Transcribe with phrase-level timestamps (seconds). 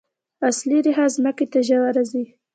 [0.49, 2.23] اصلي ریښه ځمکې ته ژوره ځي